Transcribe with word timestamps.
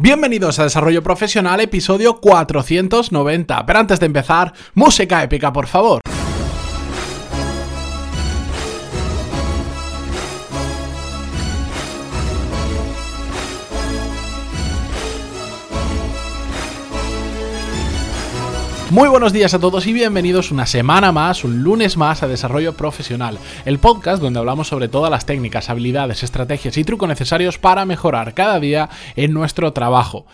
Bienvenidos 0.00 0.60
a 0.60 0.62
Desarrollo 0.62 1.02
Profesional, 1.02 1.58
episodio 1.58 2.20
490. 2.20 3.66
Pero 3.66 3.78
antes 3.80 3.98
de 3.98 4.06
empezar, 4.06 4.52
música 4.74 5.24
épica, 5.24 5.52
por 5.52 5.66
favor. 5.66 6.00
Muy 18.90 19.10
buenos 19.10 19.34
días 19.34 19.52
a 19.52 19.58
todos 19.58 19.86
y 19.86 19.92
bienvenidos 19.92 20.50
una 20.50 20.64
semana 20.64 21.12
más, 21.12 21.44
un 21.44 21.62
lunes 21.62 21.98
más 21.98 22.22
a 22.22 22.26
Desarrollo 22.26 22.72
Profesional, 22.72 23.38
el 23.66 23.78
podcast 23.78 24.22
donde 24.22 24.38
hablamos 24.38 24.68
sobre 24.68 24.88
todas 24.88 25.10
las 25.10 25.26
técnicas, 25.26 25.68
habilidades, 25.68 26.22
estrategias 26.22 26.78
y 26.78 26.84
trucos 26.84 27.06
necesarios 27.06 27.58
para 27.58 27.84
mejorar 27.84 28.32
cada 28.32 28.58
día 28.58 28.88
en 29.14 29.34
nuestro 29.34 29.74
trabajo. 29.74 30.24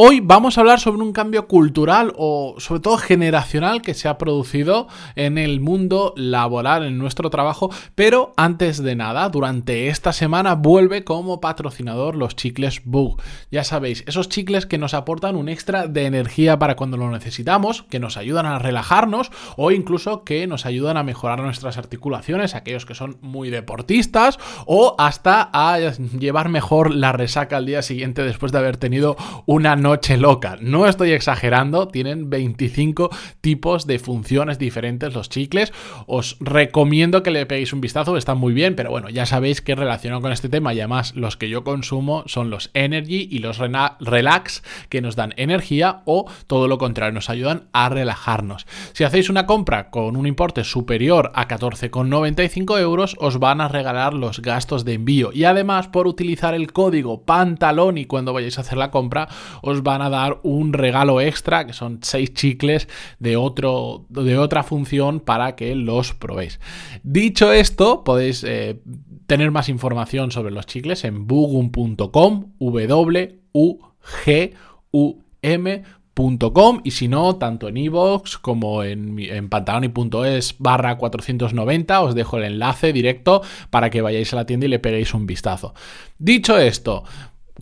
Hoy 0.00 0.20
vamos 0.20 0.56
a 0.56 0.60
hablar 0.60 0.78
sobre 0.78 1.02
un 1.02 1.12
cambio 1.12 1.48
cultural 1.48 2.12
o 2.16 2.54
sobre 2.58 2.80
todo 2.80 2.98
generacional 2.98 3.82
que 3.82 3.94
se 3.94 4.06
ha 4.06 4.16
producido 4.16 4.86
en 5.16 5.38
el 5.38 5.60
mundo 5.60 6.14
laboral, 6.16 6.84
en 6.84 6.98
nuestro 6.98 7.30
trabajo, 7.30 7.72
pero 7.96 8.32
antes 8.36 8.80
de 8.80 8.94
nada, 8.94 9.28
durante 9.28 9.88
esta 9.88 10.12
semana 10.12 10.54
vuelve 10.54 11.02
como 11.02 11.40
patrocinador 11.40 12.14
los 12.14 12.36
chicles 12.36 12.82
Bug. 12.84 13.20
Ya 13.50 13.64
sabéis, 13.64 14.04
esos 14.06 14.28
chicles 14.28 14.66
que 14.66 14.78
nos 14.78 14.94
aportan 14.94 15.34
un 15.34 15.48
extra 15.48 15.88
de 15.88 16.06
energía 16.06 16.60
para 16.60 16.76
cuando 16.76 16.96
lo 16.96 17.10
necesitamos, 17.10 17.82
que 17.90 17.98
nos 17.98 18.16
ayudan 18.16 18.46
a 18.46 18.60
relajarnos 18.60 19.32
o 19.56 19.72
incluso 19.72 20.22
que 20.22 20.46
nos 20.46 20.64
ayudan 20.64 20.96
a 20.96 21.02
mejorar 21.02 21.42
nuestras 21.42 21.76
articulaciones, 21.76 22.54
aquellos 22.54 22.86
que 22.86 22.94
son 22.94 23.18
muy 23.20 23.50
deportistas 23.50 24.38
o 24.64 24.94
hasta 24.96 25.50
a 25.52 25.76
llevar 26.20 26.50
mejor 26.50 26.94
la 26.94 27.10
resaca 27.10 27.56
al 27.56 27.66
día 27.66 27.82
siguiente 27.82 28.22
después 28.22 28.52
de 28.52 28.58
haber 28.58 28.76
tenido 28.76 29.16
una 29.44 29.74
noche 29.74 29.87
noche 29.88 30.18
loca. 30.18 30.58
No 30.60 30.86
estoy 30.86 31.12
exagerando, 31.12 31.88
tienen 31.88 32.28
25 32.28 33.08
tipos 33.40 33.86
de 33.86 33.98
funciones 33.98 34.58
diferentes 34.58 35.14
los 35.14 35.30
chicles. 35.30 35.72
Os 36.06 36.36
recomiendo 36.40 37.22
que 37.22 37.30
le 37.30 37.46
peguéis 37.46 37.72
un 37.72 37.80
vistazo, 37.80 38.18
están 38.18 38.36
muy 38.36 38.52
bien, 38.52 38.76
pero 38.76 38.90
bueno, 38.90 39.08
ya 39.08 39.24
sabéis 39.24 39.62
que 39.62 39.74
relacionado 39.74 40.20
con 40.20 40.30
este 40.30 40.50
tema 40.50 40.74
y 40.74 40.80
además 40.80 41.14
los 41.16 41.38
que 41.38 41.48
yo 41.48 41.64
consumo 41.64 42.22
son 42.26 42.50
los 42.50 42.70
Energy 42.74 43.28
y 43.30 43.38
los 43.38 43.56
Relax 43.56 44.62
que 44.90 45.00
nos 45.00 45.16
dan 45.16 45.32
energía 45.38 46.02
o 46.04 46.30
todo 46.46 46.68
lo 46.68 46.76
contrario, 46.76 47.14
nos 47.14 47.30
ayudan 47.30 47.68
a 47.72 47.88
relajarnos. 47.88 48.66
Si 48.92 49.04
hacéis 49.04 49.30
una 49.30 49.46
compra 49.46 49.88
con 49.88 50.16
un 50.16 50.26
importe 50.26 50.64
superior 50.64 51.32
a 51.34 51.48
14,95 51.48 52.78
euros, 52.78 53.16
os 53.20 53.38
van 53.38 53.62
a 53.62 53.68
regalar 53.68 54.12
los 54.12 54.42
gastos 54.42 54.84
de 54.84 54.92
envío 54.92 55.30
y 55.32 55.44
además 55.44 55.88
por 55.88 56.06
utilizar 56.06 56.52
el 56.52 56.74
código 56.74 57.22
pantalón 57.22 57.96
y 57.96 58.04
cuando 58.04 58.34
vayáis 58.34 58.58
a 58.58 58.60
hacer 58.60 58.76
la 58.76 58.90
compra 58.90 59.28
os 59.62 59.77
van 59.82 60.02
a 60.02 60.10
dar 60.10 60.40
un 60.42 60.72
regalo 60.72 61.20
extra, 61.20 61.66
que 61.66 61.72
son 61.72 62.00
seis 62.02 62.32
chicles 62.34 62.88
de, 63.18 63.36
otro, 63.36 64.06
de 64.08 64.38
otra 64.38 64.62
función 64.62 65.20
para 65.20 65.56
que 65.56 65.74
los 65.74 66.14
probéis. 66.14 66.60
Dicho 67.02 67.52
esto, 67.52 68.04
podéis 68.04 68.44
eh, 68.44 68.80
tener 69.26 69.50
más 69.50 69.68
información 69.68 70.30
sobre 70.30 70.50
los 70.50 70.66
chicles 70.66 71.04
en 71.04 71.26
bugum.com, 71.26 72.52
w 72.58 73.40
u 73.52 73.78
g 74.24 74.54
u 74.90 75.22
m.com 75.42 76.80
y 76.82 76.90
si 76.90 77.08
no, 77.08 77.36
tanto 77.36 77.68
en 77.68 77.76
iVoox 77.76 78.38
como 78.38 78.82
en, 78.82 79.18
en 79.18 79.48
pantaloni.es 79.48 80.56
barra 80.58 80.98
490 80.98 82.00
os 82.00 82.14
dejo 82.14 82.38
el 82.38 82.44
enlace 82.44 82.92
directo 82.92 83.42
para 83.70 83.90
que 83.90 84.02
vayáis 84.02 84.32
a 84.32 84.36
la 84.36 84.46
tienda 84.46 84.66
y 84.66 84.70
le 84.70 84.78
peguéis 84.78 85.14
un 85.14 85.26
vistazo. 85.26 85.74
Dicho 86.18 86.58
esto, 86.58 87.04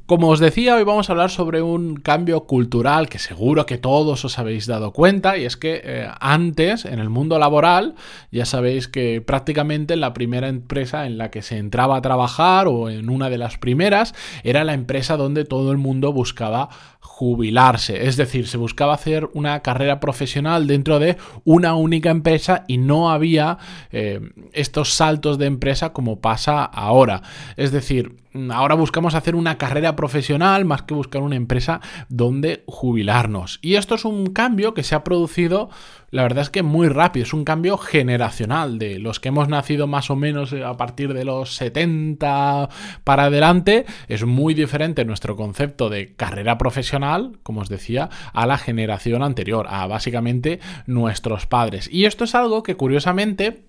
como 0.07 0.29
os 0.29 0.39
decía, 0.39 0.77
hoy 0.77 0.85
vamos 0.85 1.09
a 1.09 1.13
hablar 1.13 1.31
sobre 1.31 1.63
un 1.63 1.97
cambio 1.97 2.45
cultural 2.45 3.09
que 3.09 3.19
seguro 3.19 3.67
que 3.67 3.77
todos 3.77 4.25
os 4.25 4.39
habéis 4.39 4.67
dado 4.67 4.93
cuenta 4.93 5.37
y 5.37 5.45
es 5.45 5.57
que 5.57 5.81
eh, 5.83 6.09
antes 6.21 6.85
en 6.85 7.01
el 7.01 7.11
mundo 7.11 7.41
laboral 7.41 7.97
ya 8.31 8.47
sabéis 8.47 8.87
que 8.87 9.21
prácticamente 9.21 9.97
la 9.97 10.15
primera 10.15 10.47
empresa 10.47 11.07
en 11.07 11.19
la 11.19 11.33
que 11.33 11.43
se 11.43 11.59
entraba 11.59 11.97
a 11.97 12.03
trabajar 12.03 12.69
o 12.69 12.89
en 12.89 13.11
una 13.11 13.31
de 13.31 13.39
las 13.39 13.59
primeras 13.59 14.15
era 14.45 14.63
la 14.63 14.75
empresa 14.75 15.17
donde 15.17 15.45
todo 15.45 15.73
el 15.73 15.79
mundo 15.79 16.13
buscaba 16.13 16.69
jubilarse, 17.01 18.07
es 18.07 18.17
decir, 18.17 18.47
se 18.47 18.59
buscaba 18.59 18.93
hacer 18.93 19.31
una 19.33 19.61
carrera 19.61 20.01
profesional 20.01 20.67
dentro 20.67 20.99
de 20.99 21.17
una 21.45 21.75
única 21.75 22.11
empresa 22.11 22.65
y 22.69 22.77
no 22.77 23.11
había 23.11 23.57
eh, 23.91 24.21
estos 24.53 24.93
saltos 24.93 25.39
de 25.39 25.47
empresa 25.47 25.95
como 25.95 26.21
pasa 26.21 26.63
ahora. 26.63 27.23
Es 27.57 27.73
decir, 27.73 28.17
ahora 28.51 28.75
buscamos 28.75 29.15
hacer 29.15 29.35
una 29.35 29.59
carrera 29.59 29.97
profesional 29.97 30.65
más 30.65 30.83
que 30.83 30.95
buscar 30.95 31.23
una 31.23 31.37
empresa 31.37 31.81
donde 32.09 32.65
jubilarnos. 32.67 33.59
Y 33.63 33.75
esto 33.75 33.95
es 33.95 34.05
un 34.05 34.27
cambio 34.27 34.75
que 34.75 34.83
se 34.83 34.95
ha 34.95 35.05
producido, 35.05 35.71
la 36.11 36.23
verdad 36.23 36.43
es 36.43 36.51
que 36.51 36.63
muy 36.63 36.89
rápido, 36.89 37.25
es 37.25 37.33
un 37.33 37.45
cambio 37.45 37.79
generacional 37.79 38.79
de 38.79 38.99
los 38.99 39.21
que 39.21 39.29
hemos 39.29 39.49
nacido 39.49 39.87
más 39.87 40.11
o 40.11 40.17
menos 40.17 40.53
a 40.53 40.77
partir 40.77 41.15
de 41.15 41.25
los 41.25 41.57
70 41.57 42.69
para 43.05 43.25
adelante. 43.25 43.87
Es 44.09 44.25
muy 44.25 44.55
diferente 44.55 45.05
nuestro 45.05 45.37
concepto 45.37 45.89
de 45.89 46.15
carrera 46.15 46.59
profesional, 46.59 47.39
como 47.43 47.61
os 47.61 47.69
decía, 47.69 48.11
a 48.33 48.47
la 48.47 48.59
generación 48.59 49.23
anterior, 49.23 49.67
a 49.69 49.87
básicamente 49.87 50.61
nuestros 50.87 51.47
padres. 51.47 51.89
Y 51.93 52.05
esto 52.05 52.25
es 52.25 52.35
algo 52.35 52.63
que 52.63 52.77
curiosamente 52.77 53.65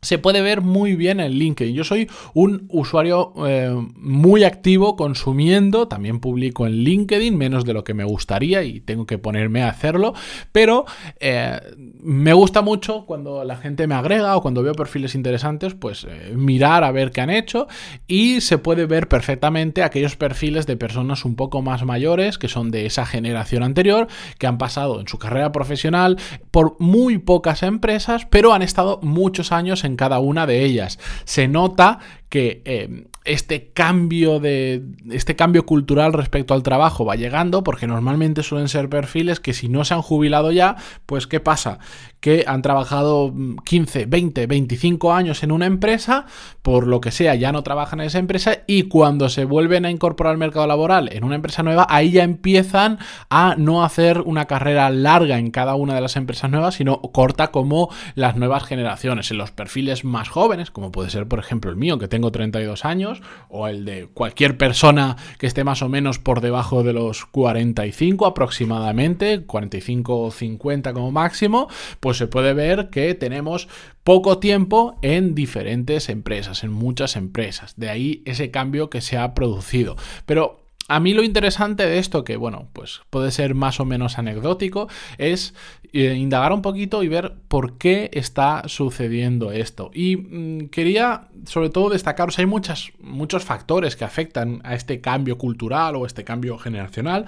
se 0.00 0.18
puede 0.18 0.42
ver 0.42 0.60
muy 0.60 0.94
bien 0.94 1.20
en 1.20 1.32
LinkedIn. 1.32 1.74
Yo 1.74 1.84
soy 1.84 2.08
un 2.34 2.66
usuario 2.68 3.32
eh, 3.46 3.74
muy 3.96 4.44
activo 4.44 4.96
consumiendo, 4.96 5.88
también 5.88 6.20
publico 6.20 6.66
en 6.66 6.84
LinkedIn 6.84 7.36
menos 7.36 7.64
de 7.64 7.74
lo 7.74 7.84
que 7.84 7.94
me 7.94 8.04
gustaría 8.04 8.62
y 8.62 8.80
tengo 8.80 9.06
que 9.06 9.18
ponerme 9.18 9.62
a 9.62 9.68
hacerlo, 9.68 10.14
pero 10.52 10.84
eh, 11.18 11.60
me 12.00 12.32
gusta 12.32 12.62
mucho 12.62 13.06
cuando 13.06 13.42
la 13.44 13.56
gente 13.56 13.86
me 13.86 13.94
agrega 13.94 14.36
o 14.36 14.42
cuando 14.42 14.62
veo 14.62 14.74
perfiles 14.74 15.14
interesantes, 15.14 15.74
pues 15.74 16.06
eh, 16.08 16.32
mirar 16.36 16.84
a 16.84 16.92
ver 16.92 17.10
qué 17.10 17.20
han 17.20 17.30
hecho 17.30 17.66
y 18.06 18.40
se 18.40 18.58
puede 18.58 18.86
ver 18.86 19.08
perfectamente 19.08 19.82
aquellos 19.82 20.16
perfiles 20.16 20.66
de 20.66 20.76
personas 20.76 21.24
un 21.24 21.34
poco 21.34 21.60
más 21.62 21.84
mayores 21.84 22.38
que 22.38 22.48
son 22.48 22.70
de 22.70 22.86
esa 22.86 23.04
generación 23.04 23.62
anterior, 23.62 24.06
que 24.38 24.46
han 24.46 24.58
pasado 24.58 25.00
en 25.00 25.08
su 25.08 25.18
carrera 25.18 25.50
profesional 25.50 26.18
por 26.50 26.76
muy 26.78 27.18
pocas 27.18 27.62
empresas, 27.62 28.26
pero 28.26 28.52
han 28.52 28.62
estado 28.62 29.00
muchos 29.02 29.50
años 29.50 29.84
en 29.84 29.87
en 29.88 29.96
cada 29.96 30.20
una 30.20 30.46
de 30.46 30.64
ellas. 30.64 31.00
Se 31.24 31.48
nota 31.48 31.98
que 32.28 32.62
eh, 32.64 33.06
este 33.28 33.70
cambio 33.72 34.40
de 34.40 34.82
este 35.10 35.36
cambio 35.36 35.66
cultural 35.66 36.12
respecto 36.12 36.54
al 36.54 36.62
trabajo 36.62 37.04
va 37.04 37.14
llegando 37.14 37.62
porque 37.62 37.86
normalmente 37.86 38.42
suelen 38.42 38.68
ser 38.68 38.88
perfiles 38.88 39.40
que 39.40 39.52
si 39.52 39.68
no 39.68 39.84
se 39.84 39.94
han 39.94 40.02
jubilado 40.02 40.50
ya, 40.50 40.76
pues 41.06 41.26
¿qué 41.26 41.40
pasa? 41.40 41.78
Que 42.20 42.44
han 42.46 42.62
trabajado 42.62 43.32
15, 43.64 44.06
20, 44.06 44.46
25 44.46 45.12
años 45.12 45.42
en 45.42 45.52
una 45.52 45.66
empresa, 45.66 46.26
por 46.62 46.86
lo 46.86 47.00
que 47.00 47.10
sea, 47.10 47.34
ya 47.34 47.52
no 47.52 47.62
trabajan 47.62 48.00
en 48.00 48.06
esa 48.06 48.18
empresa 48.18 48.58
y 48.66 48.84
cuando 48.84 49.28
se 49.28 49.44
vuelven 49.44 49.84
a 49.84 49.90
incorporar 49.90 50.32
al 50.32 50.38
mercado 50.38 50.66
laboral 50.66 51.10
en 51.12 51.24
una 51.24 51.36
empresa 51.36 51.62
nueva, 51.62 51.86
ahí 51.88 52.10
ya 52.10 52.24
empiezan 52.24 52.98
a 53.30 53.54
no 53.56 53.84
hacer 53.84 54.22
una 54.22 54.46
carrera 54.46 54.90
larga 54.90 55.38
en 55.38 55.50
cada 55.50 55.74
una 55.74 55.94
de 55.94 56.00
las 56.00 56.16
empresas 56.16 56.50
nuevas, 56.50 56.74
sino 56.74 57.00
corta 57.00 57.48
como 57.48 57.90
las 58.14 58.36
nuevas 58.36 58.64
generaciones, 58.64 59.30
en 59.30 59.38
los 59.38 59.50
perfiles 59.50 60.04
más 60.04 60.28
jóvenes, 60.28 60.70
como 60.70 60.90
puede 60.92 61.10
ser 61.10 61.28
por 61.28 61.38
ejemplo 61.38 61.70
el 61.70 61.76
mío, 61.76 61.98
que 61.98 62.08
tengo 62.08 62.17
32 62.20 62.84
años, 62.84 63.22
o 63.48 63.68
el 63.68 63.84
de 63.84 64.06
cualquier 64.06 64.56
persona 64.56 65.16
que 65.38 65.46
esté 65.46 65.64
más 65.64 65.82
o 65.82 65.88
menos 65.88 66.18
por 66.18 66.40
debajo 66.40 66.82
de 66.82 66.92
los 66.92 67.26
45 67.26 68.26
aproximadamente, 68.26 69.44
45 69.44 70.20
o 70.20 70.30
50 70.30 70.92
como 70.92 71.10
máximo, 71.10 71.68
pues 72.00 72.16
se 72.16 72.26
puede 72.26 72.54
ver 72.54 72.90
que 72.90 73.14
tenemos 73.14 73.68
poco 74.04 74.38
tiempo 74.38 74.98
en 75.02 75.34
diferentes 75.34 76.08
empresas, 76.08 76.64
en 76.64 76.72
muchas 76.72 77.16
empresas. 77.16 77.74
De 77.76 77.90
ahí 77.90 78.22
ese 78.24 78.50
cambio 78.50 78.90
que 78.90 79.00
se 79.00 79.18
ha 79.18 79.34
producido. 79.34 79.96
Pero 80.26 80.67
a 80.88 81.00
mí 81.00 81.12
lo 81.12 81.22
interesante 81.22 81.86
de 81.86 81.98
esto, 81.98 82.24
que 82.24 82.36
bueno, 82.36 82.68
pues 82.72 83.02
puede 83.10 83.30
ser 83.30 83.54
más 83.54 83.78
o 83.78 83.84
menos 83.84 84.18
anecdótico, 84.18 84.88
es 85.18 85.54
eh, 85.92 86.14
indagar 86.14 86.52
un 86.52 86.62
poquito 86.62 87.02
y 87.02 87.08
ver 87.08 87.34
por 87.48 87.78
qué 87.78 88.10
está 88.12 88.62
sucediendo 88.66 89.52
esto. 89.52 89.90
Y 89.92 90.16
mm, 90.16 90.68
quería 90.70 91.28
sobre 91.44 91.70
todo 91.70 91.90
destacaros, 91.90 92.38
hay 92.38 92.46
muchos 92.46 93.44
factores 93.44 93.96
que 93.96 94.04
afectan 94.04 94.60
a 94.64 94.74
este 94.74 95.00
cambio 95.00 95.38
cultural 95.38 95.96
o 95.96 96.06
este 96.06 96.24
cambio 96.24 96.58
generacional. 96.58 97.26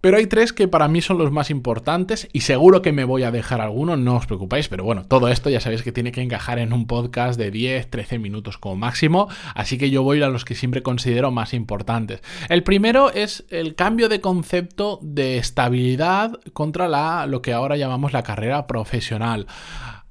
Pero 0.00 0.16
hay 0.16 0.26
tres 0.26 0.54
que 0.54 0.66
para 0.66 0.88
mí 0.88 1.02
son 1.02 1.18
los 1.18 1.30
más 1.30 1.50
importantes 1.50 2.28
y 2.32 2.40
seguro 2.40 2.80
que 2.80 2.92
me 2.92 3.04
voy 3.04 3.22
a 3.22 3.30
dejar 3.30 3.60
alguno, 3.60 3.98
no 3.98 4.16
os 4.16 4.26
preocupéis, 4.26 4.68
pero 4.68 4.82
bueno, 4.82 5.04
todo 5.04 5.28
esto 5.28 5.50
ya 5.50 5.60
sabéis 5.60 5.82
que 5.82 5.92
tiene 5.92 6.10
que 6.10 6.22
encajar 6.22 6.58
en 6.58 6.72
un 6.72 6.86
podcast 6.86 7.38
de 7.38 7.50
10, 7.50 7.90
13 7.90 8.18
minutos 8.18 8.56
como 8.56 8.76
máximo, 8.76 9.28
así 9.54 9.76
que 9.76 9.90
yo 9.90 10.02
voy 10.02 10.22
a 10.22 10.28
los 10.28 10.46
que 10.46 10.54
siempre 10.54 10.82
considero 10.82 11.30
más 11.30 11.52
importantes. 11.52 12.22
El 12.48 12.62
primero 12.62 13.12
es 13.12 13.44
el 13.50 13.74
cambio 13.74 14.08
de 14.08 14.22
concepto 14.22 14.98
de 15.02 15.36
estabilidad 15.36 16.40
contra 16.54 16.88
la, 16.88 17.26
lo 17.26 17.42
que 17.42 17.52
ahora 17.52 17.76
llamamos 17.76 18.14
la 18.14 18.22
carrera 18.22 18.66
profesional. 18.66 19.46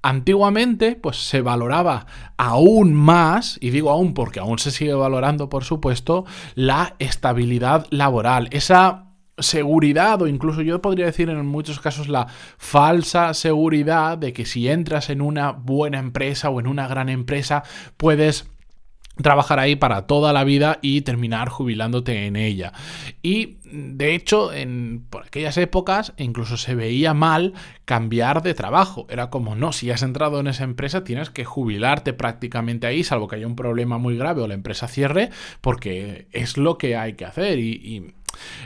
Antiguamente, 0.02 0.96
pues 0.96 1.18
se 1.18 1.42
valoraba 1.42 2.06
aún 2.38 2.94
más, 2.94 3.58
y 3.60 3.72
digo 3.72 3.90
aún 3.90 4.14
porque 4.14 4.40
aún 4.40 4.60
se 4.60 4.72
sigue 4.72 4.94
valorando, 4.94 5.50
por 5.50 5.66
supuesto, 5.66 6.26
la 6.56 6.96
estabilidad 7.00 7.86
laboral, 7.90 8.48
esa 8.52 9.09
seguridad 9.42 10.22
o 10.22 10.28
incluso 10.28 10.62
yo 10.62 10.82
podría 10.82 11.06
decir 11.06 11.30
en 11.30 11.46
muchos 11.46 11.80
casos 11.80 12.08
la 12.08 12.28
falsa 12.58 13.34
seguridad 13.34 14.18
de 14.18 14.34
que 14.34 14.46
si 14.46 14.68
entras 14.68 15.10
en 15.10 15.22
una 15.22 15.52
buena 15.52 16.00
empresa 16.00 16.50
o 16.50 16.60
en 16.60 16.68
una 16.68 16.88
gran 16.88 17.10
empresa 17.10 17.64
puedes 17.98 18.50
trabajar 19.22 19.60
ahí 19.60 19.76
para 19.76 20.08
toda 20.08 20.34
la 20.34 20.44
vida 20.44 20.80
y 20.82 21.02
terminar 21.02 21.50
jubilándote 21.50 22.26
en 22.26 22.36
ella. 22.36 22.74
Y 23.22 23.58
de 23.66 24.16
hecho, 24.16 24.54
en 24.54 25.06
por 25.10 25.26
aquellas 25.26 25.58
épocas 25.58 26.14
incluso 26.18 26.58
se 26.58 26.76
veía 26.76 27.14
mal 27.14 27.54
cambiar 27.86 28.42
de 28.42 28.54
trabajo. 28.54 29.06
Era 29.10 29.30
como, 29.30 29.56
no, 29.56 29.74
si 29.74 29.92
has 29.92 30.04
entrado 30.04 30.40
en 30.40 30.48
esa 30.48 30.64
empresa 30.64 31.04
tienes 31.04 31.30
que 31.30 31.46
jubilarte 31.46 32.14
prácticamente 32.14 32.88
ahí, 32.88 33.04
salvo 33.04 33.28
que 33.28 33.36
haya 33.36 33.48
un 33.48 33.56
problema 33.56 33.98
muy 33.98 34.18
grave 34.18 34.42
o 34.42 34.48
la 34.48 34.54
empresa 34.54 34.88
cierre, 34.88 35.30
porque 35.62 36.28
es 36.32 36.58
lo 36.58 36.78
que 36.78 36.96
hay 36.96 37.14
que 37.14 37.26
hacer. 37.26 37.60
y 37.60 38.14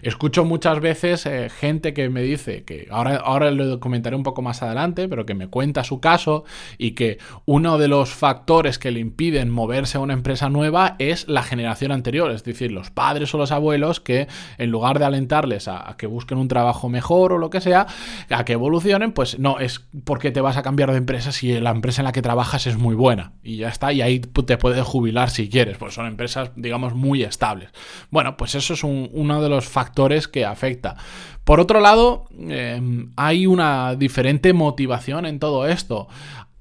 Escucho 0.01 0.45
muchas 0.45 0.79
veces 0.79 1.25
eh, 1.25 1.49
gente 1.49 1.93
que 1.93 2.09
me 2.09 2.21
dice, 2.21 2.63
que 2.63 2.87
ahora, 2.91 3.17
ahora 3.17 3.51
lo 3.51 3.79
comentaré 3.79 4.15
un 4.15 4.23
poco 4.23 4.41
más 4.41 4.61
adelante, 4.61 5.07
pero 5.07 5.25
que 5.25 5.33
me 5.33 5.47
cuenta 5.47 5.83
su 5.83 5.99
caso 5.99 6.43
y 6.77 6.91
que 6.91 7.19
uno 7.45 7.77
de 7.77 7.87
los 7.87 8.13
factores 8.13 8.79
que 8.79 8.91
le 8.91 8.99
impiden 8.99 9.49
moverse 9.49 9.97
a 9.97 10.01
una 10.01 10.13
empresa 10.13 10.49
nueva 10.49 10.95
es 10.99 11.27
la 11.27 11.43
generación 11.43 11.91
anterior, 11.91 12.31
es 12.31 12.43
decir, 12.43 12.71
los 12.71 12.91
padres 12.91 13.33
o 13.33 13.37
los 13.37 13.51
abuelos 13.51 13.99
que 13.99 14.27
en 14.57 14.71
lugar 14.71 14.99
de 14.99 15.05
alentarles 15.05 15.67
a, 15.67 15.95
que 15.97 16.07
busquen 16.07 16.37
un 16.37 16.47
trabajo 16.47 16.89
mejor 16.89 17.33
o 17.33 17.37
lo 17.37 17.49
que 17.49 17.61
sea, 17.61 17.87
a 18.29 18.45
que 18.45 18.53
evolucionen, 18.53 19.11
pues 19.11 19.39
no, 19.39 19.59
es 19.59 19.85
porque 20.03 20.31
te 20.31 20.41
vas 20.41 20.57
a 20.57 20.63
cambiar 20.63 20.91
de 20.91 20.97
empresa 20.97 21.31
si 21.31 21.59
la 21.59 21.71
empresa 21.71 22.01
en 22.01 22.05
la 22.05 22.11
que 22.11 22.21
trabajas 22.21 22.67
es 22.67 22.77
muy 22.77 22.95
buena 22.95 23.33
y 23.43 23.57
ya 23.57 23.69
está, 23.69 23.93
y 23.93 24.01
ahí 24.01 24.19
te 24.19 24.57
puedes 24.57 24.83
jubilar 24.83 25.29
si 25.29 25.49
quieres, 25.49 25.77
pues 25.77 25.93
son 25.93 26.07
empresas, 26.07 26.51
digamos, 26.55 26.93
muy 26.93 27.23
estables. 27.23 27.69
Bueno, 28.09 28.37
pues 28.37 28.55
eso 28.55 28.73
es 28.73 28.83
uno 28.83 29.41
de 29.41 29.49
los 29.49 29.52
factores 29.61 30.27
que 30.27 30.45
afecta. 30.45 30.95
Por 31.43 31.59
otro 31.59 31.79
lado, 31.79 32.25
em, 32.37 33.11
hay 33.15 33.47
una 33.47 33.95
diferente 33.95 34.53
motivación 34.53 35.25
en 35.25 35.39
todo 35.39 35.67
esto. 35.67 36.07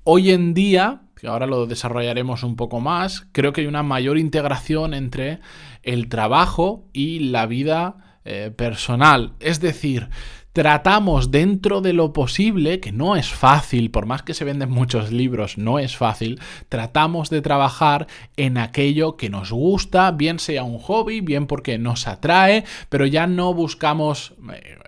Hoy 0.04 0.30
en 0.30 0.54
día, 0.54 1.02
que 1.14 1.28
ahora 1.28 1.46
lo 1.46 1.66
desarrollaremos 1.66 2.42
un 2.42 2.56
poco 2.56 2.80
más, 2.80 3.28
creo 3.32 3.52
que 3.52 3.60
hay 3.60 3.66
una 3.68 3.84
mayor 3.84 4.18
integración 4.18 4.94
entre 4.94 5.38
el 5.82 6.08
trabajo 6.08 6.88
y 6.92 7.20
la 7.20 7.46
vida 7.46 8.18
eh, 8.24 8.52
personal. 8.54 9.32
Es 9.40 9.60
decir, 9.60 10.08
tratamos 10.52 11.30
dentro 11.30 11.80
de 11.80 11.92
lo 11.92 12.12
posible, 12.12 12.80
que 12.80 12.92
no 12.92 13.16
es 13.16 13.30
fácil, 13.30 13.90
por 13.90 14.06
más 14.06 14.22
que 14.22 14.34
se 14.34 14.44
venden 14.44 14.70
muchos 14.70 15.10
libros, 15.10 15.56
no 15.56 15.78
es 15.78 15.96
fácil, 15.96 16.40
tratamos 16.68 17.30
de 17.30 17.40
trabajar 17.40 18.06
en 18.36 18.58
aquello 18.58 19.16
que 19.16 19.30
nos 19.30 19.50
gusta, 19.50 20.10
bien 20.10 20.38
sea 20.38 20.64
un 20.64 20.78
hobby, 20.78 21.20
bien 21.20 21.46
porque 21.46 21.78
nos 21.78 22.06
atrae, 22.06 22.64
pero 22.88 23.06
ya 23.06 23.26
no 23.26 23.54
buscamos, 23.54 24.34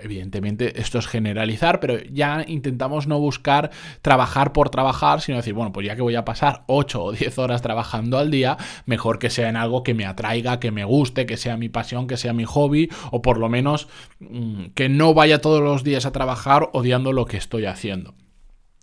evidentemente 0.03 0.81
esto 0.81 0.99
es 0.99 1.07
generalizar, 1.07 1.81
pero 1.81 1.99
ya 2.11 2.45
intentamos 2.47 3.07
no 3.07 3.19
buscar 3.19 3.71
trabajar 4.03 4.53
por 4.53 4.69
trabajar, 4.69 5.23
sino 5.23 5.39
decir, 5.39 5.55
bueno, 5.55 5.73
pues 5.73 5.87
ya 5.87 5.97
que 5.97 6.03
voy 6.03 6.15
a 6.15 6.25
pasar 6.25 6.65
8 6.67 7.03
o 7.03 7.13
10 7.13 7.39
horas 7.39 7.63
trabajando 7.63 8.19
al 8.19 8.31
día, 8.31 8.59
mejor 8.85 9.19
que 9.19 9.31
sea 9.31 9.49
en 9.49 9.57
algo 9.57 9.83
que 9.83 9.95
me 9.95 10.05
atraiga, 10.05 10.61
que 10.61 10.71
me 10.71 10.85
guste, 10.85 11.25
que 11.25 11.39
sea 11.39 11.57
mi 11.57 11.71
pasión, 11.71 12.07
que 12.07 12.19
sea 12.19 12.35
mi 12.35 12.45
hobby, 12.45 12.91
o 13.11 13.23
por 13.23 13.39
lo 13.39 13.49
menos 13.49 13.89
mm, 14.21 14.67
que 14.75 14.91
no 14.91 15.15
vaya 15.15 15.41
todo 15.41 15.54
todos 15.55 15.63
los 15.63 15.85
días 15.85 16.05
a 16.05 16.11
trabajar 16.11 16.69
odiando 16.73 17.13
lo 17.13 17.27
que 17.27 17.37
estoy 17.37 17.67
haciendo. 17.67 18.17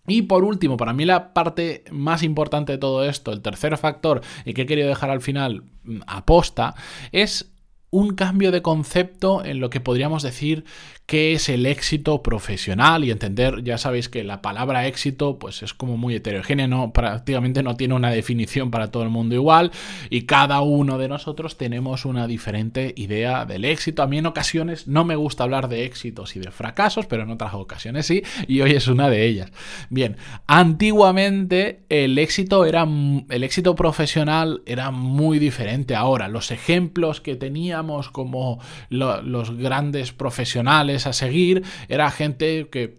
Y 0.07 0.21
por 0.21 0.45
último, 0.45 0.77
para 0.77 0.94
mí 0.94 1.03
la 1.03 1.33
parte 1.33 1.83
más 1.91 2.23
importante 2.23 2.71
de 2.71 2.77
todo 2.77 3.03
esto, 3.03 3.33
el 3.33 3.41
tercer 3.41 3.77
factor 3.77 4.21
y 4.45 4.53
que 4.53 4.62
he 4.62 4.65
querido 4.65 4.88
dejar 4.88 5.09
al 5.09 5.19
final 5.19 5.63
mm, 5.83 6.00
aposta, 6.07 6.73
es 7.12 7.53
un 7.89 8.15
cambio 8.15 8.53
de 8.53 8.62
concepto 8.62 9.44
en 9.44 9.59
lo 9.59 9.69
que 9.69 9.81
podríamos 9.81 10.23
decir 10.23 10.63
qué 11.12 11.34
es 11.34 11.50
el 11.50 11.66
éxito 11.66 12.24
profesional 12.24 13.04
y 13.04 13.12
entender, 13.12 13.66
ya 13.66 13.78
sabéis 13.78 14.08
que 14.08 14.24
la 14.24 14.42
palabra 14.42 14.88
éxito 14.88 15.38
pues 15.40 15.62
es 15.62 15.74
como 15.74 15.98
muy 15.98 16.16
heterogénea, 16.16 16.69
prácticamente 16.94 17.63
no 17.63 17.75
tiene 17.75 17.96
una 17.96 18.12
definición 18.12 18.72
para 18.72 18.92
todo 18.92 19.04
el 19.04 19.10
mundo 19.10 19.36
igual 19.36 19.72
y 20.10 20.22
cada 20.22 20.62
uno 20.62 20.98
de 20.98 21.10
nosotros 21.10 21.58
tenemos 21.58 22.06
una 22.06 22.28
diferente 22.28 22.94
idea 22.96 23.44
del 23.44 23.66
éxito. 23.66 24.04
A 24.04 24.08
mí 24.08 24.19
en 24.19 24.25
ocasiones 24.25 24.88
no 24.88 25.04
me 25.04 25.18
gusta 25.18 25.44
hablar 25.44 25.68
de 25.68 25.84
éxitos 25.84 26.38
y 26.38 26.40
de 26.40 26.50
fracasos, 26.50 27.08
pero 27.08 27.24
en 27.24 27.31
otras 27.31 27.56
ocasiones 27.56 28.06
sí 28.06 28.24
y 28.48 28.62
hoy 28.62 28.72
es 28.72 28.88
una 28.88 29.10
de 29.10 29.25
ellas. 29.25 29.52
Bien, 29.90 30.16
antiguamente 30.48 31.81
el 31.90 32.18
éxito 32.19 32.63
era 32.63 32.84
el 32.84 33.44
éxito 33.44 33.75
profesional 33.75 34.62
era 34.66 34.92
muy 34.92 35.40
diferente 35.40 35.94
ahora. 35.94 36.30
Los 36.30 36.52
ejemplos 36.52 37.19
que 37.19 37.36
teníamos 37.36 38.10
como 38.10 38.62
los 38.90 39.58
grandes 39.58 40.13
profesionales 40.13 41.00
a 41.07 41.13
seguir 41.13 41.63
era 41.89 42.09
gente 42.12 42.68
que, 42.69 42.94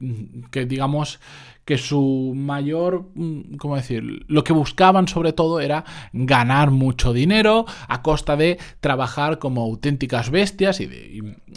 que 0.51 0.67
digamos, 0.67 1.21
que 1.65 1.79
su 1.79 2.33
mayor, 2.35 3.11
mm, 3.15 3.57
¿cómo 3.57 3.77
decir? 3.77 4.25
Lo 4.27 4.43
que 4.45 4.53
buscaban 4.53 5.07
sobre 5.07 5.33
todo 5.33 5.61
era 5.61 5.85
ganar 6.13 6.71
mucho 6.71 7.13
dinero 7.13 7.67
a 7.89 8.03
costa 8.03 8.37
de 8.37 8.59
trabajar 8.81 9.39
como 9.39 9.63
auténticas 9.63 10.31
bestias 10.31 10.81
y, 10.81 10.89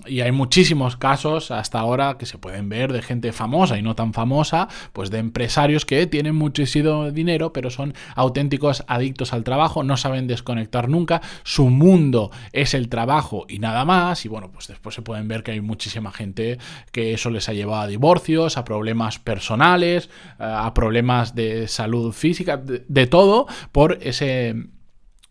y, 0.06 0.22
hay 0.22 0.32
muchísimos 0.32 0.98
casos 0.98 1.52
hasta 1.52 1.80
ahora 1.80 2.18
que 2.18 2.26
se 2.26 2.38
pueden 2.38 2.70
ver 2.70 2.94
de 2.94 3.02
gente 3.02 3.32
famosa 3.32 3.78
y 3.78 3.82
no 3.82 3.96
tan 3.96 4.14
famosa, 4.14 4.68
pues 4.94 5.10
de 5.10 5.20
empresarios 5.20 5.86
que 5.86 6.08
tienen 6.08 6.36
muchísimo 6.36 7.12
dinero 7.12 7.54
pero 7.54 7.70
son 7.70 7.94
auténticos 8.16 8.84
adictos 8.88 9.34
al 9.34 9.44
trabajo, 9.44 9.84
no 9.84 9.98
saben 9.98 10.28
desconectar 10.28 10.90
nunca, 10.90 11.22
su 11.44 11.70
mundo 11.70 12.32
es 12.54 12.74
el 12.74 12.90
trabajo 12.90 13.46
y 13.48 13.60
nada 13.60 13.86
más 13.86 14.26
y 14.26 14.30
bueno, 14.30 14.52
pues 14.52 14.68
después 14.68 14.96
se 14.96 15.02
pueden 15.02 15.28
ver 15.28 15.44
que 15.44 15.52
hay 15.52 15.62
muchísima 15.62 16.12
gente 16.12 16.58
que 16.92 17.14
eso 17.14 17.30
les 17.30 17.50
ha 17.50 17.54
llevado 17.54 17.82
a 17.82 17.88
divorcios, 17.88 18.58
a 18.58 18.66
problemas 18.66 19.20
personales, 19.20 19.95
eh, 20.04 20.08
a 20.40 20.74
problemas 20.74 21.36
de 21.36 21.68
salud 21.68 22.12
física, 22.12 22.58
de, 22.58 23.08
todo, 23.08 23.48
por 23.72 23.98
ese 24.02 24.56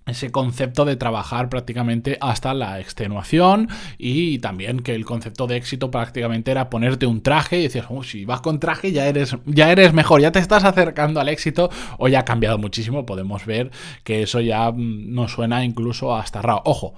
ese 0.06 0.30
concepto 0.30 0.84
de 0.84 0.96
trabajar 0.96 1.48
prácticamente 1.48 2.18
hasta 2.20 2.52
la 2.52 2.78
extenuación 2.78 3.68
y 3.96 4.38
también 4.38 4.80
que 4.80 4.94
el 4.94 5.06
concepto 5.06 5.46
de 5.46 5.56
éxito 5.56 5.90
prácticamente 5.90 6.50
era 6.50 6.68
ponerte 6.68 7.06
un 7.06 7.22
traje 7.22 7.58
y 7.58 7.62
decías, 7.62 7.86
si 8.02 8.26
vas 8.26 8.42
con 8.42 8.60
traje 8.60 8.92
ya 8.92 9.06
eres, 9.06 9.36
ya 9.46 9.72
eres 9.72 9.94
mejor, 9.94 10.20
ya 10.20 10.30
te 10.30 10.40
estás 10.40 10.64
acercando 10.64 11.20
al 11.20 11.30
éxito 11.30 11.70
o 11.96 12.08
ya 12.08 12.20
ha 12.20 12.24
cambiado 12.26 12.58
muchísimo, 12.58 13.06
podemos 13.06 13.46
ver 13.46 13.70
que 14.02 14.22
eso 14.22 14.40
ya 14.40 14.70
mm, 14.70 15.14
nos 15.14 15.32
suena 15.32 15.64
incluso 15.64 16.14
hasta 16.14 16.42
raro. 16.42 16.60
Ojo, 16.66 16.94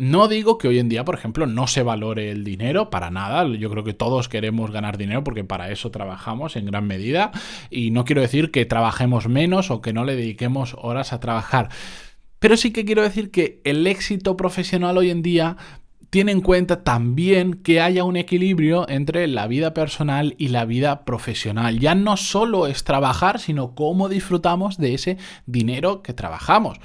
no 0.00 0.28
digo 0.28 0.56
que 0.56 0.66
hoy 0.66 0.78
en 0.78 0.88
día, 0.88 1.04
por 1.04 1.14
ejemplo, 1.14 1.46
no 1.46 1.66
se 1.66 1.82
valore 1.82 2.30
el 2.30 2.42
dinero 2.42 2.88
para 2.88 3.10
nada. 3.10 3.46
Yo 3.46 3.68
creo 3.68 3.84
que 3.84 3.92
todos 3.92 4.30
queremos 4.30 4.70
ganar 4.70 4.96
dinero 4.96 5.22
porque 5.22 5.44
para 5.44 5.70
eso 5.70 5.90
trabajamos 5.90 6.56
en 6.56 6.64
gran 6.64 6.86
medida. 6.86 7.32
Y 7.68 7.90
no 7.90 8.06
quiero 8.06 8.22
decir 8.22 8.50
que 8.50 8.64
trabajemos 8.64 9.28
menos 9.28 9.70
o 9.70 9.82
que 9.82 9.92
no 9.92 10.06
le 10.06 10.16
dediquemos 10.16 10.74
horas 10.80 11.12
a 11.12 11.20
trabajar. 11.20 11.68
Pero 12.38 12.56
sí 12.56 12.72
que 12.72 12.86
quiero 12.86 13.02
decir 13.02 13.30
que 13.30 13.60
el 13.64 13.86
éxito 13.86 14.38
profesional 14.38 14.96
hoy 14.96 15.10
en 15.10 15.20
día 15.20 15.58
tiene 16.08 16.32
en 16.32 16.40
cuenta 16.40 16.82
también 16.82 17.52
que 17.52 17.82
haya 17.82 18.04
un 18.04 18.16
equilibrio 18.16 18.88
entre 18.88 19.28
la 19.28 19.46
vida 19.48 19.74
personal 19.74 20.34
y 20.38 20.48
la 20.48 20.64
vida 20.64 21.04
profesional. 21.04 21.78
Ya 21.78 21.94
no 21.94 22.16
solo 22.16 22.66
es 22.68 22.84
trabajar, 22.84 23.38
sino 23.38 23.74
cómo 23.74 24.08
disfrutamos 24.08 24.78
de 24.78 24.94
ese 24.94 25.18
dinero 25.44 26.02
que 26.02 26.14
trabajamos 26.14 26.80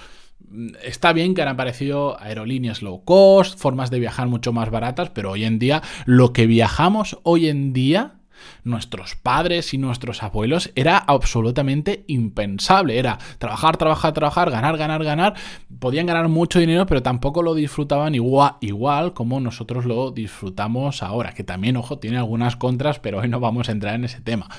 está 0.83 1.13
bien 1.13 1.33
que 1.33 1.41
han 1.41 1.47
aparecido 1.47 2.19
aerolíneas 2.21 2.81
low 2.81 3.03
cost, 3.03 3.59
formas 3.59 3.89
de 3.91 3.99
viajar 3.99 4.27
mucho 4.27 4.53
más 4.53 4.69
baratas, 4.69 5.09
pero 5.09 5.31
hoy 5.31 5.45
en 5.45 5.59
día 5.59 5.81
lo 6.05 6.33
que 6.33 6.47
viajamos 6.47 7.17
hoy 7.23 7.47
en 7.47 7.73
día 7.73 8.15
nuestros 8.63 9.15
padres 9.15 9.73
y 9.73 9.77
nuestros 9.77 10.23
abuelos 10.23 10.71
era 10.75 10.97
absolutamente 10.97 12.03
impensable. 12.07 12.97
Era 12.97 13.17
trabajar, 13.37 13.77
trabajar, 13.77 14.13
trabajar, 14.13 14.51
ganar, 14.51 14.77
ganar, 14.77 15.03
ganar. 15.03 15.33
Podían 15.79 16.05
ganar 16.05 16.27
mucho 16.27 16.59
dinero, 16.59 16.85
pero 16.85 17.03
tampoco 17.03 17.41
lo 17.41 17.53
disfrutaban 17.53 18.15
igual, 18.15 18.55
igual 18.61 19.13
como 19.13 19.39
nosotros 19.39 19.85
lo 19.85 20.11
disfrutamos 20.11 21.03
ahora. 21.03 21.33
Que 21.33 21.43
también, 21.43 21.77
ojo, 21.77 21.99
tiene 21.99 22.17
algunas 22.17 22.55
contras, 22.55 22.99
pero 22.99 23.19
hoy 23.19 23.29
no 23.29 23.39
vamos 23.39 23.69
a 23.69 23.71
entrar 23.71 23.95
en 23.95 24.05
ese 24.05 24.21
tema. 24.21 24.49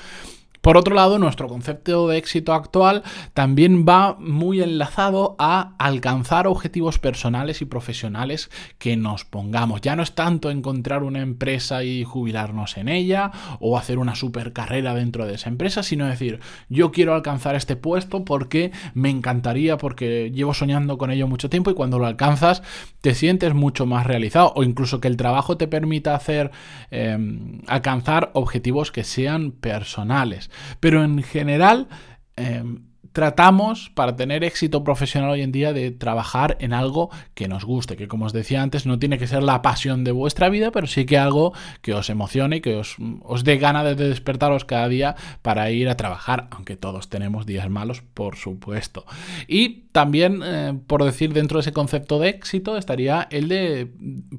Por 0.66 0.76
otro 0.76 0.96
lado, 0.96 1.20
nuestro 1.20 1.46
concepto 1.46 2.08
de 2.08 2.18
éxito 2.18 2.52
actual 2.52 3.04
también 3.34 3.86
va 3.88 4.16
muy 4.18 4.62
enlazado 4.62 5.36
a 5.38 5.76
alcanzar 5.78 6.48
objetivos 6.48 6.98
personales 6.98 7.62
y 7.62 7.66
profesionales 7.66 8.50
que 8.80 8.96
nos 8.96 9.24
pongamos. 9.24 9.80
Ya 9.80 9.94
no 9.94 10.02
es 10.02 10.16
tanto 10.16 10.50
encontrar 10.50 11.04
una 11.04 11.20
empresa 11.20 11.84
y 11.84 12.02
jubilarnos 12.02 12.78
en 12.78 12.88
ella 12.88 13.30
o 13.60 13.78
hacer 13.78 13.98
una 13.98 14.16
super 14.16 14.52
carrera 14.52 14.92
dentro 14.92 15.24
de 15.24 15.34
esa 15.34 15.50
empresa, 15.50 15.84
sino 15.84 16.04
decir, 16.04 16.40
yo 16.68 16.90
quiero 16.90 17.14
alcanzar 17.14 17.54
este 17.54 17.76
puesto 17.76 18.24
porque 18.24 18.72
me 18.92 19.08
encantaría, 19.08 19.78
porque 19.78 20.32
llevo 20.34 20.52
soñando 20.52 20.98
con 20.98 21.12
ello 21.12 21.28
mucho 21.28 21.48
tiempo 21.48 21.70
y 21.70 21.74
cuando 21.74 22.00
lo 22.00 22.06
alcanzas 22.06 22.64
te 23.02 23.14
sientes 23.14 23.54
mucho 23.54 23.86
más 23.86 24.04
realizado 24.04 24.52
o 24.56 24.64
incluso 24.64 25.00
que 25.00 25.06
el 25.06 25.16
trabajo 25.16 25.56
te 25.56 25.68
permita 25.68 26.16
hacer, 26.16 26.50
em, 26.90 27.60
alcanzar 27.68 28.32
objetivos 28.34 28.90
que 28.90 29.04
sean 29.04 29.52
personales. 29.52 30.50
Pero 30.80 31.02
en 31.04 31.22
general 31.22 31.88
em, 32.36 32.85
tratamos 33.16 33.90
para 33.94 34.14
tener 34.14 34.44
éxito 34.44 34.84
profesional 34.84 35.30
hoy 35.30 35.40
en 35.40 35.50
día 35.50 35.72
de 35.72 35.90
trabajar 35.90 36.58
en 36.60 36.74
algo 36.74 37.08
que 37.32 37.48
nos 37.48 37.64
guste, 37.64 37.96
que 37.96 38.08
como 38.08 38.26
os 38.26 38.34
decía 38.34 38.60
antes 38.60 38.84
no 38.84 38.98
tiene 38.98 39.16
que 39.16 39.26
ser 39.26 39.42
la 39.42 39.62
pasión 39.62 40.04
de 40.04 40.12
vuestra 40.12 40.50
vida, 40.50 40.70
pero 40.70 40.86
sí 40.86 41.06
que 41.06 41.16
algo 41.16 41.54
que 41.80 41.94
os 41.94 42.10
emocione, 42.10 42.60
que 42.60 42.76
os, 42.76 42.96
os 43.22 43.42
dé 43.42 43.56
gana 43.56 43.84
de 43.84 43.94
despertaros 43.94 44.66
cada 44.66 44.86
día 44.88 45.16
para 45.40 45.70
ir 45.70 45.88
a 45.88 45.96
trabajar, 45.96 46.48
aunque 46.50 46.76
todos 46.76 47.08
tenemos 47.08 47.46
días 47.46 47.70
malos, 47.70 48.02
por 48.02 48.36
supuesto. 48.36 49.06
Y 49.48 49.86
también, 49.92 50.42
eh, 50.44 50.78
por 50.86 51.02
decir 51.02 51.32
dentro 51.32 51.56
de 51.56 51.62
ese 51.62 51.72
concepto 51.72 52.18
de 52.18 52.28
éxito, 52.28 52.76
estaría 52.76 53.28
el 53.30 53.48
de 53.48 53.90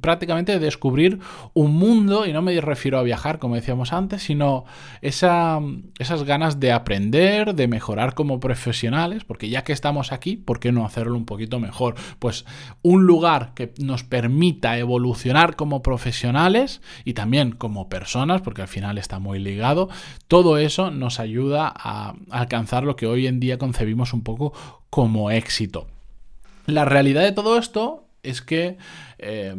prácticamente 0.01 0.59
descubrir 0.59 1.17
un 1.55 1.73
mundo, 1.73 2.27
y 2.27 2.31
no 2.31 2.43
me 2.43 2.61
refiero 2.61 2.99
a 2.99 3.01
viajar, 3.01 3.39
como 3.39 3.55
decíamos 3.55 3.91
antes, 3.91 4.21
sino 4.21 4.65
esa, 5.01 5.59
esas 5.97 6.25
ganas 6.25 6.59
de 6.59 6.73
aprender, 6.73 7.55
de 7.55 7.67
mejorar 7.67 8.13
como 8.13 8.39
profesional, 8.39 8.66
porque 9.23 9.49
ya 9.49 9.63
que 9.63 9.73
estamos 9.73 10.11
aquí, 10.11 10.37
¿por 10.37 10.59
qué 10.59 10.71
no 10.71 10.85
hacerlo 10.85 11.15
un 11.15 11.25
poquito 11.25 11.59
mejor? 11.59 11.95
Pues 12.19 12.45
un 12.81 13.05
lugar 13.05 13.53
que 13.53 13.73
nos 13.79 14.03
permita 14.03 14.77
evolucionar 14.77 15.55
como 15.55 15.81
profesionales 15.81 16.81
y 17.05 17.13
también 17.13 17.51
como 17.51 17.89
personas, 17.89 18.41
porque 18.41 18.61
al 18.61 18.67
final 18.67 18.97
está 18.97 19.19
muy 19.19 19.39
ligado, 19.39 19.89
todo 20.27 20.57
eso 20.57 20.91
nos 20.91 21.19
ayuda 21.19 21.71
a 21.75 22.15
alcanzar 22.29 22.83
lo 22.83 22.95
que 22.95 23.07
hoy 23.07 23.27
en 23.27 23.39
día 23.39 23.57
concebimos 23.57 24.13
un 24.13 24.23
poco 24.23 24.53
como 24.89 25.31
éxito. 25.31 25.87
La 26.65 26.85
realidad 26.85 27.21
de 27.21 27.31
todo 27.31 27.57
esto 27.57 28.06
es 28.23 28.41
que 28.41 28.77
eh, 29.19 29.55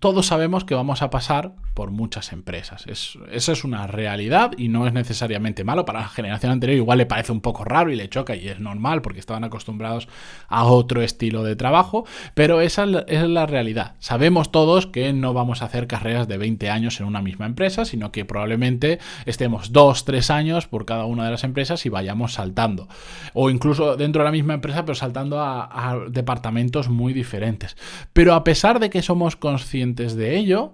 todos 0.00 0.26
sabemos 0.26 0.64
que 0.64 0.74
vamos 0.74 1.02
a 1.02 1.10
pasar 1.10 1.54
por 1.74 1.90
muchas 1.90 2.32
empresas. 2.32 2.86
esa 2.86 3.52
es 3.52 3.64
una 3.64 3.86
realidad 3.86 4.52
y 4.56 4.68
no 4.68 4.86
es 4.86 4.92
necesariamente 4.92 5.64
malo. 5.64 5.84
Para 5.84 6.00
la 6.00 6.08
generación 6.08 6.52
anterior 6.52 6.76
igual 6.76 6.98
le 6.98 7.06
parece 7.06 7.32
un 7.32 7.40
poco 7.40 7.64
raro 7.64 7.90
y 7.90 7.96
le 7.96 8.08
choca 8.08 8.36
y 8.36 8.48
es 8.48 8.60
normal 8.60 9.00
porque 9.00 9.20
estaban 9.20 9.44
acostumbrados 9.44 10.08
a 10.48 10.64
otro 10.64 11.02
estilo 11.02 11.42
de 11.42 11.56
trabajo, 11.56 12.04
pero 12.34 12.60
esa 12.60 12.84
es 13.06 13.22
la 13.22 13.46
realidad. 13.46 13.94
Sabemos 13.98 14.50
todos 14.50 14.86
que 14.86 15.12
no 15.12 15.32
vamos 15.34 15.62
a 15.62 15.66
hacer 15.66 15.86
carreras 15.86 16.28
de 16.28 16.36
20 16.36 16.68
años 16.68 17.00
en 17.00 17.06
una 17.06 17.22
misma 17.22 17.46
empresa, 17.46 17.84
sino 17.84 18.12
que 18.12 18.24
probablemente 18.24 18.98
estemos 19.24 19.72
2, 19.72 20.04
3 20.04 20.30
años 20.30 20.66
por 20.66 20.84
cada 20.84 21.06
una 21.06 21.24
de 21.24 21.30
las 21.30 21.44
empresas 21.44 21.86
y 21.86 21.88
vayamos 21.88 22.34
saltando. 22.34 22.88
O 23.34 23.50
incluso 23.50 23.96
dentro 23.96 24.22
de 24.22 24.26
la 24.26 24.32
misma 24.32 24.54
empresa, 24.54 24.84
pero 24.84 24.94
saltando 24.94 25.40
a 25.40 25.98
departamentos 26.10 26.88
muy 26.88 27.12
diferentes. 27.12 27.76
Pero 28.12 28.34
a 28.34 28.44
pesar 28.44 28.80
de 28.80 28.90
que 28.90 29.02
somos 29.02 29.36
conscientes 29.36 30.14
de 30.14 30.36
ello, 30.36 30.72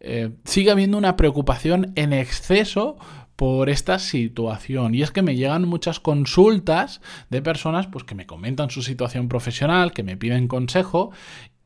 eh, 0.00 0.30
sigue 0.44 0.70
habiendo 0.70 0.98
una 0.98 1.16
preocupación 1.16 1.92
en 1.96 2.12
exceso 2.12 2.96
por 3.36 3.68
esta 3.68 3.98
situación. 3.98 4.94
Y 4.94 5.02
es 5.02 5.10
que 5.10 5.22
me 5.22 5.36
llegan 5.36 5.68
muchas 5.68 6.00
consultas 6.00 7.00
de 7.28 7.42
personas 7.42 7.86
pues, 7.86 8.04
que 8.04 8.14
me 8.14 8.26
comentan 8.26 8.70
su 8.70 8.82
situación 8.82 9.28
profesional, 9.28 9.92
que 9.92 10.02
me 10.02 10.16
piden 10.16 10.48
consejo 10.48 11.10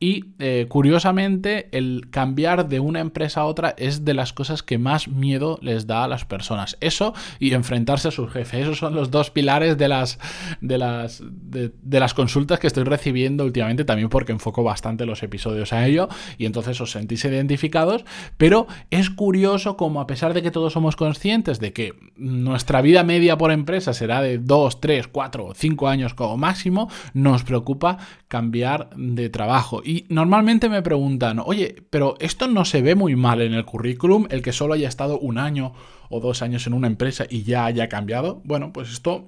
y 0.03 0.33
eh, 0.39 0.65
curiosamente, 0.67 1.69
el 1.71 2.07
cambiar 2.09 2.67
de 2.67 2.79
una 2.79 3.01
empresa 3.01 3.41
a 3.41 3.45
otra 3.45 3.75
es 3.77 4.03
de 4.03 4.15
las 4.15 4.33
cosas 4.33 4.63
que 4.63 4.79
más 4.79 5.07
miedo 5.07 5.59
les 5.61 5.85
da 5.85 6.03
a 6.03 6.07
las 6.07 6.25
personas. 6.25 6.75
Eso 6.81 7.13
y 7.39 7.53
enfrentarse 7.53 8.07
a 8.07 8.11
sus 8.11 8.31
jefes. 8.31 8.63
Esos 8.63 8.79
son 8.79 8.95
los 8.95 9.11
dos 9.11 9.29
pilares 9.29 9.77
de 9.77 9.87
las, 9.87 10.17
de 10.59 10.79
las, 10.79 11.21
de, 11.23 11.99
las 11.99 12.15
consultas 12.15 12.57
que 12.57 12.65
estoy 12.65 12.83
recibiendo 12.83 13.45
últimamente, 13.45 13.85
también 13.85 14.09
porque 14.09 14.31
enfoco 14.31 14.63
bastante 14.63 15.05
los 15.05 15.21
episodios 15.21 15.71
a 15.71 15.85
ello 15.85 16.09
y 16.39 16.47
entonces 16.47 16.81
os 16.81 16.89
sentís 16.89 17.23
identificados. 17.23 18.03
Pero 18.37 18.65
es 18.89 19.11
curioso 19.11 19.77
como 19.77 20.01
a 20.01 20.07
pesar 20.07 20.33
de 20.33 20.41
que 20.41 20.49
todos 20.49 20.73
somos 20.73 20.95
conscientes 20.95 21.59
de 21.59 21.73
que 21.73 21.93
nuestra 22.15 22.81
vida 22.81 23.03
media 23.03 23.37
por 23.37 23.51
empresa 23.51 23.93
será 23.93 24.23
de 24.23 24.39
2, 24.39 24.81
3, 24.81 25.07
4 25.09 25.45
o 25.45 25.53
5 25.53 25.87
años 25.87 26.15
como 26.15 26.37
máximo, 26.37 26.89
nos 27.13 27.43
preocupa 27.43 27.99
cambiar 28.27 28.89
de 28.95 29.29
trabajo. 29.29 29.83
Y 29.91 30.05
normalmente 30.07 30.69
me 30.69 30.81
preguntan, 30.81 31.41
oye, 31.43 31.83
pero 31.89 32.15
esto 32.21 32.47
no 32.47 32.63
se 32.63 32.81
ve 32.81 32.95
muy 32.95 33.17
mal 33.17 33.41
en 33.41 33.53
el 33.53 33.65
currículum, 33.65 34.25
el 34.29 34.41
que 34.41 34.53
solo 34.53 34.73
haya 34.73 34.87
estado 34.87 35.19
un 35.19 35.37
año 35.37 35.73
o 36.07 36.21
dos 36.21 36.41
años 36.41 36.65
en 36.65 36.73
una 36.73 36.87
empresa 36.87 37.25
y 37.29 37.43
ya 37.43 37.65
haya 37.65 37.89
cambiado. 37.89 38.39
Bueno, 38.45 38.71
pues 38.71 38.89
esto 38.89 39.25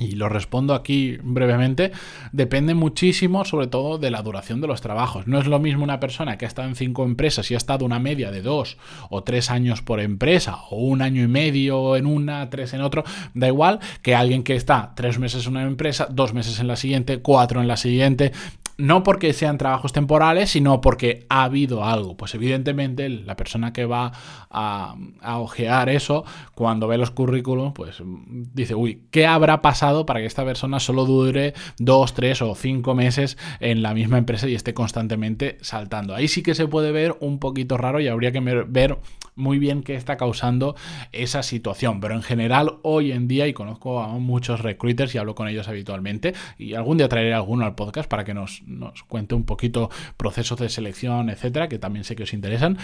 y 0.00 0.12
lo 0.12 0.28
respondo 0.28 0.74
aquí 0.74 1.18
brevemente, 1.22 1.92
depende 2.32 2.74
muchísimo 2.74 3.44
sobre 3.44 3.66
todo 3.66 3.98
de 3.98 4.10
la 4.10 4.22
duración 4.22 4.60
de 4.60 4.66
los 4.66 4.80
trabajos. 4.80 5.26
No 5.26 5.38
es 5.38 5.46
lo 5.46 5.60
mismo 5.60 5.84
una 5.84 6.00
persona 6.00 6.38
que 6.38 6.46
ha 6.46 6.48
estado 6.48 6.68
en 6.68 6.74
cinco 6.74 7.04
empresas 7.04 7.50
y 7.50 7.54
ha 7.54 7.58
estado 7.58 7.84
una 7.84 7.98
media 7.98 8.30
de 8.30 8.40
dos 8.40 8.78
o 9.10 9.22
tres 9.22 9.50
años 9.50 9.82
por 9.82 10.00
empresa, 10.00 10.56
o 10.70 10.76
un 10.76 11.02
año 11.02 11.22
y 11.22 11.28
medio 11.28 11.96
en 11.96 12.06
una, 12.06 12.48
tres 12.48 12.72
en 12.72 12.80
otro, 12.80 13.04
da 13.34 13.48
igual, 13.48 13.80
que 14.00 14.14
alguien 14.14 14.42
que 14.42 14.56
está 14.56 14.92
tres 14.96 15.18
meses 15.18 15.44
en 15.44 15.52
una 15.52 15.62
empresa, 15.62 16.08
dos 16.10 16.32
meses 16.32 16.58
en 16.60 16.66
la 16.66 16.76
siguiente, 16.76 17.18
cuatro 17.18 17.60
en 17.60 17.68
la 17.68 17.76
siguiente, 17.76 18.32
no 18.80 19.02
porque 19.02 19.32
sean 19.32 19.58
trabajos 19.58 19.92
temporales, 19.92 20.50
sino 20.50 20.80
porque 20.80 21.26
ha 21.28 21.44
habido 21.44 21.84
algo. 21.84 22.16
Pues 22.16 22.34
evidentemente 22.34 23.08
la 23.08 23.36
persona 23.36 23.72
que 23.72 23.84
va 23.84 24.12
a, 24.50 24.96
ojear 25.38 25.88
eso, 25.88 26.24
cuando 26.54 26.88
ve 26.88 26.98
los 26.98 27.10
currículums, 27.10 27.72
pues 27.74 28.02
dice, 28.04 28.74
uy, 28.74 29.02
¿qué 29.10 29.26
habrá 29.26 29.62
pasado 29.62 30.06
para 30.06 30.20
que 30.20 30.26
esta 30.26 30.44
persona 30.44 30.80
solo 30.80 31.04
dure 31.04 31.54
dos, 31.78 32.14
tres 32.14 32.42
o 32.42 32.54
cinco 32.54 32.94
meses 32.94 33.38
en 33.60 33.82
la 33.82 33.94
misma 33.94 34.18
empresa 34.18 34.48
y 34.48 34.54
esté 34.54 34.74
constantemente 34.74 35.58
saltando? 35.60 36.14
Ahí 36.14 36.28
sí 36.28 36.42
que 36.42 36.54
se 36.54 36.66
puede 36.66 36.92
ver 36.92 37.16
un 37.20 37.38
poquito 37.38 37.76
raro 37.76 38.00
y 38.00 38.08
habría 38.08 38.32
que 38.32 38.40
ver 38.40 38.98
muy 39.40 39.58
bien 39.58 39.82
qué 39.82 39.94
está 39.94 40.16
causando 40.16 40.76
esa 41.12 41.42
situación. 41.42 42.00
Pero 42.00 42.14
en 42.14 42.22
general, 42.22 42.78
hoy 42.82 43.12
en 43.12 43.26
día, 43.26 43.48
y 43.48 43.52
conozco 43.52 44.00
a 44.00 44.08
muchos 44.18 44.60
recruiters 44.60 45.14
y 45.14 45.18
hablo 45.18 45.34
con 45.34 45.48
ellos 45.48 45.68
habitualmente, 45.68 46.34
y 46.58 46.74
algún 46.74 46.98
día 46.98 47.08
traeré 47.08 47.34
alguno 47.34 47.64
al 47.64 47.74
podcast 47.74 48.08
para 48.08 48.24
que 48.24 48.34
nos, 48.34 48.62
nos 48.66 49.02
cuente 49.04 49.34
un 49.34 49.44
poquito 49.44 49.90
procesos 50.16 50.58
de 50.60 50.68
selección, 50.68 51.30
etcétera, 51.30 51.68
que 51.68 51.78
también 51.78 52.04
sé 52.04 52.14
que 52.14 52.22
os 52.22 52.32
interesan 52.32 52.78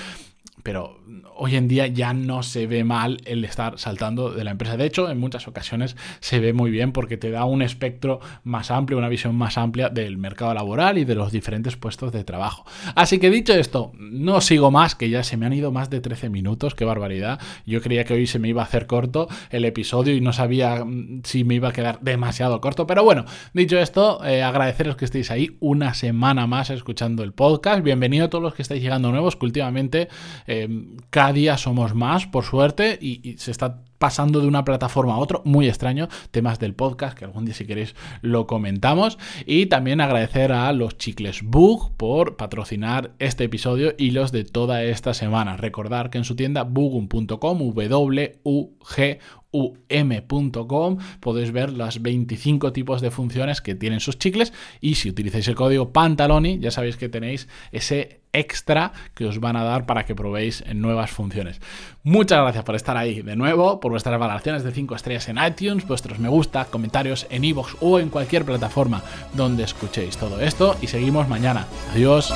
pero 0.66 0.98
hoy 1.36 1.54
en 1.54 1.68
día 1.68 1.86
ya 1.86 2.12
no 2.12 2.42
se 2.42 2.66
ve 2.66 2.82
mal 2.82 3.18
el 3.24 3.44
estar 3.44 3.78
saltando 3.78 4.32
de 4.32 4.42
la 4.42 4.50
empresa. 4.50 4.76
De 4.76 4.84
hecho, 4.84 5.08
en 5.08 5.18
muchas 5.18 5.46
ocasiones 5.46 5.96
se 6.18 6.40
ve 6.40 6.52
muy 6.52 6.72
bien 6.72 6.90
porque 6.90 7.16
te 7.16 7.30
da 7.30 7.44
un 7.44 7.62
espectro 7.62 8.18
más 8.42 8.72
amplio, 8.72 8.98
una 8.98 9.08
visión 9.08 9.36
más 9.36 9.58
amplia 9.58 9.90
del 9.90 10.18
mercado 10.18 10.52
laboral 10.54 10.98
y 10.98 11.04
de 11.04 11.14
los 11.14 11.30
diferentes 11.30 11.76
puestos 11.76 12.10
de 12.12 12.24
trabajo. 12.24 12.64
Así 12.96 13.20
que 13.20 13.30
dicho 13.30 13.54
esto, 13.54 13.92
no 13.98 14.40
sigo 14.40 14.72
más, 14.72 14.96
que 14.96 15.08
ya 15.08 15.22
se 15.22 15.36
me 15.36 15.46
han 15.46 15.52
ido 15.52 15.70
más 15.70 15.88
de 15.88 16.00
13 16.00 16.30
minutos, 16.30 16.74
qué 16.74 16.84
barbaridad. 16.84 17.40
Yo 17.64 17.80
creía 17.80 18.04
que 18.04 18.14
hoy 18.14 18.26
se 18.26 18.40
me 18.40 18.48
iba 18.48 18.62
a 18.62 18.64
hacer 18.64 18.86
corto 18.86 19.28
el 19.50 19.64
episodio 19.64 20.16
y 20.16 20.20
no 20.20 20.32
sabía 20.32 20.84
mm, 20.84 21.20
si 21.22 21.44
me 21.44 21.54
iba 21.54 21.68
a 21.68 21.72
quedar 21.72 22.00
demasiado 22.00 22.60
corto. 22.60 22.88
Pero 22.88 23.04
bueno, 23.04 23.24
dicho 23.52 23.78
esto, 23.78 24.24
eh, 24.24 24.42
agradeceros 24.42 24.96
que 24.96 25.04
estéis 25.04 25.30
ahí 25.30 25.56
una 25.60 25.94
semana 25.94 26.48
más 26.48 26.70
escuchando 26.70 27.22
el 27.22 27.32
podcast. 27.32 27.84
Bienvenido 27.84 28.26
a 28.26 28.30
todos 28.30 28.42
los 28.42 28.54
que 28.54 28.62
estáis 28.62 28.82
llegando 28.82 29.12
nuevos, 29.12 29.36
que 29.36 29.46
últimamente... 29.46 30.08
Em, 30.46 30.96
cada 31.10 31.32
día 31.32 31.56
somos 31.56 31.94
más, 31.94 32.26
por 32.26 32.44
suerte, 32.44 32.98
y, 33.00 33.36
se 33.38 33.50
está 33.50 33.82
pasando 33.98 34.40
de 34.40 34.46
una 34.46 34.64
plataforma 34.64 35.14
a 35.14 35.18
otra, 35.18 35.40
muy 35.44 35.68
extraño, 35.68 36.08
temas 36.30 36.58
del 36.58 36.74
podcast, 36.74 37.16
que 37.16 37.24
algún 37.24 37.46
día 37.46 37.54
si 37.54 37.64
queréis 37.64 37.94
lo 38.20 38.46
comentamos, 38.46 39.18
y 39.46 39.66
también 39.66 40.00
agradecer 40.00 40.52
a 40.52 40.70
los 40.72 40.98
chicles 40.98 41.42
Bug 41.42 41.96
por 41.96 42.36
patrocinar 42.36 43.12
este 43.18 43.44
episodio 43.44 43.94
y 43.96 44.10
los 44.10 44.32
de 44.32 44.44
toda 44.44 44.84
esta 44.84 45.14
semana. 45.14 45.56
Recordar 45.56 46.10
que 46.10 46.18
en 46.18 46.24
su 46.24 46.36
tienda 46.36 46.64
bugum.com, 46.64 47.58
w 47.58 48.38
u 48.44 48.76
g 48.80 49.18
um.com 49.56 50.98
podéis 51.20 51.52
ver 51.52 51.72
las 51.72 52.02
25 52.02 52.72
tipos 52.72 53.00
de 53.00 53.10
funciones 53.10 53.60
que 53.60 53.74
tienen 53.74 54.00
sus 54.00 54.18
chicles. 54.18 54.52
Y 54.80 54.96
si 54.96 55.08
utilizáis 55.08 55.48
el 55.48 55.54
código 55.54 55.92
Pantaloni 55.92 56.58
ya 56.58 56.70
sabéis 56.70 56.96
que 56.96 57.08
tenéis 57.08 57.48
ese 57.72 58.20
extra 58.36 58.92
que 59.14 59.24
os 59.24 59.40
van 59.40 59.56
a 59.56 59.64
dar 59.64 59.86
para 59.86 60.04
que 60.04 60.14
probéis 60.14 60.62
en 60.66 60.80
nuevas 60.80 61.10
funciones. 61.10 61.60
Muchas 62.02 62.40
gracias 62.40 62.64
por 62.64 62.76
estar 62.76 62.96
ahí 62.96 63.22
de 63.22 63.36
nuevo, 63.36 63.80
por 63.80 63.90
vuestras 63.90 64.18
valoraciones 64.18 64.62
de 64.62 64.72
5 64.72 64.94
estrellas 64.94 65.28
en 65.28 65.38
iTunes, 65.38 65.86
vuestros 65.86 66.18
me 66.18 66.28
gusta, 66.28 66.66
comentarios 66.66 67.26
en 67.30 67.44
iVoox 67.44 67.76
o 67.80 67.98
en 67.98 68.10
cualquier 68.10 68.44
plataforma 68.44 69.02
donde 69.32 69.64
escuchéis 69.64 70.16
todo 70.16 70.40
esto 70.40 70.76
y 70.80 70.86
seguimos 70.86 71.28
mañana. 71.28 71.66
Adiós. 71.92 72.32